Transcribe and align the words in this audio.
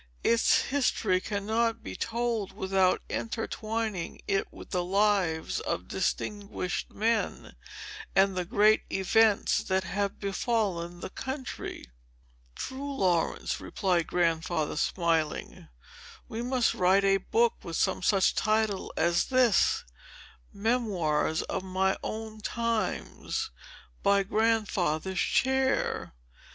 Its 0.23 0.63
history 0.63 1.19
cannot 1.21 1.83
be 1.83 1.95
told 1.95 2.53
without 2.53 3.03
intertwining 3.07 4.19
it 4.27 4.51
with 4.51 4.71
the 4.71 4.83
lives 4.83 5.59
of 5.59 5.87
distinguished 5.87 6.91
men, 6.91 7.55
and 8.15 8.35
the 8.35 8.43
great 8.43 8.81
events 8.91 9.61
that 9.61 9.83
have 9.83 10.19
befallen 10.19 11.01
the 11.01 11.09
country." 11.11 11.85
"True, 12.55 12.95
Laurence," 12.95 13.59
replied 13.59 14.07
Grandfather, 14.07 14.75
smiling, 14.75 15.67
"We 16.27 16.41
must 16.41 16.73
write 16.73 17.03
a 17.03 17.17
book, 17.17 17.63
with 17.63 17.77
some 17.77 18.01
such 18.01 18.33
title 18.33 18.91
as 18.97 19.25
this,—MEMOIRS 19.25 21.43
OF 21.43 21.61
MY 21.63 21.95
OWN 22.01 22.39
TIMES, 22.41 23.51
BY 24.01 24.23
GRANDFATHER'S 24.23 25.19
CHAIR." 25.19 26.13